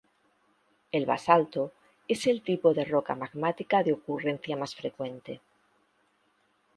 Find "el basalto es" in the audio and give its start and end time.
0.91-2.25